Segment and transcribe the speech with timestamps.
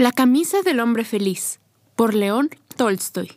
[0.00, 1.60] La camisa del hombre feliz,
[1.94, 3.32] por León Tolstoy.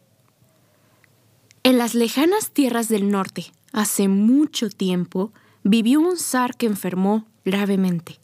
[1.63, 8.17] En las lejanas tierras del norte, hace mucho tiempo, vivió un zar que enfermó gravemente.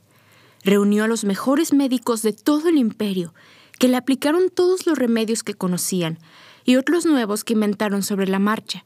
[0.64, 3.34] Reunió a los mejores médicos de todo el imperio,
[3.78, 6.18] que le aplicaron todos los remedios que conocían
[6.64, 8.86] y otros nuevos que inventaron sobre la marcha.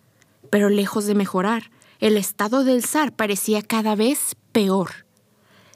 [0.49, 5.02] Pero lejos de mejorar, el estado del zar parecía cada vez peor.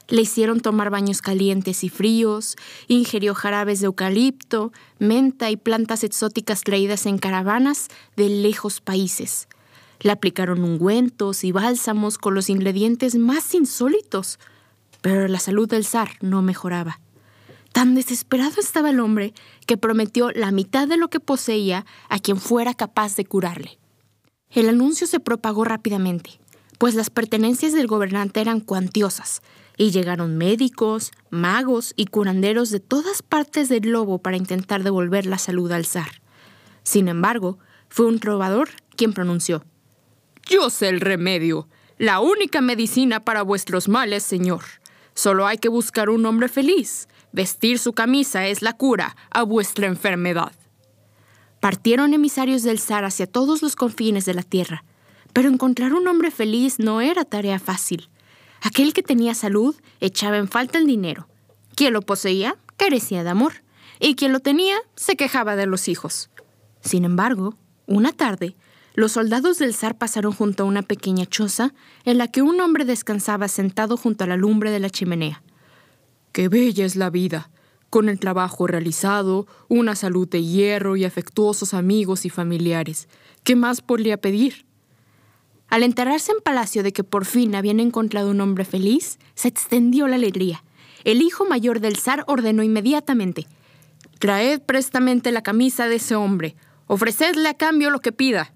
[0.08, 6.62] Le hicieron tomar baños calientes y fríos, ingirió jarabes de eucalipto, menta y plantas exóticas
[6.62, 9.48] traídas en caravanas de lejos países.
[10.00, 14.38] Le aplicaron ungüentos y bálsamos con los ingredientes más insólitos,
[15.02, 17.00] pero la salud del zar no mejoraba.
[17.72, 19.34] Tan desesperado estaba el hombre
[19.66, 23.78] que prometió la mitad de lo que poseía a quien fuera capaz de curarle.
[24.50, 26.40] El anuncio se propagó rápidamente,
[26.78, 29.42] pues las pertenencias del gobernante eran cuantiosas,
[29.76, 35.38] y llegaron médicos, magos y curanderos de todas partes del globo para intentar devolver la
[35.38, 36.20] salud al zar.
[36.82, 39.64] Sin embargo, fue un trovador quien pronunció:
[40.48, 44.62] Yo sé el remedio, la única medicina para vuestros males, señor.
[45.14, 47.08] Solo hay que buscar un hombre feliz.
[47.32, 50.52] Vestir su camisa es la cura a vuestra enfermedad.
[51.60, 54.84] Partieron emisarios del zar hacia todos los confines de la tierra,
[55.32, 58.08] pero encontrar un hombre feliz no era tarea fácil.
[58.62, 61.28] Aquel que tenía salud echaba en falta el dinero.
[61.74, 63.62] Quien lo poseía carecía de amor.
[64.00, 66.30] Y quien lo tenía se quejaba de los hijos.
[66.80, 67.54] Sin embargo,
[67.86, 68.56] una tarde,
[68.94, 71.72] los soldados del zar pasaron junto a una pequeña choza
[72.04, 75.42] en la que un hombre descansaba sentado junto a la lumbre de la chimenea.
[76.32, 77.50] Qué bella es la vida,
[77.90, 83.08] con el trabajo realizado, una salud de hierro y afectuosos amigos y familiares.
[83.44, 84.67] ¿Qué más podría pedir?
[85.68, 90.08] Al enterarse en palacio de que por fin habían encontrado un hombre feliz, se extendió
[90.08, 90.64] la alegría.
[91.04, 93.46] El hijo mayor del zar ordenó inmediatamente:
[94.18, 98.52] Traed prestamente la camisa de ese hombre, ofrecedle a cambio lo que pida.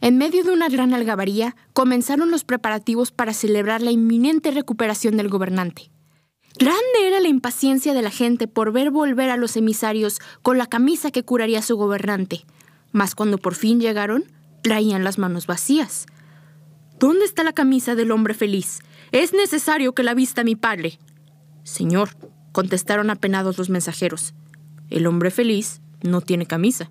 [0.00, 5.28] En medio de una gran algabaría, comenzaron los preparativos para celebrar la inminente recuperación del
[5.28, 5.90] gobernante.
[6.58, 10.66] Grande era la impaciencia de la gente por ver volver a los emisarios con la
[10.66, 12.44] camisa que curaría su gobernante.
[12.92, 14.24] Mas cuando por fin llegaron,
[14.62, 16.06] traían las manos vacías.
[16.98, 18.80] ¿Dónde está la camisa del hombre feliz?
[19.12, 20.98] Es necesario que la vista mi padre.
[21.62, 22.10] Señor,
[22.52, 24.34] contestaron apenados los mensajeros,
[24.90, 26.90] el hombre feliz no tiene camisa.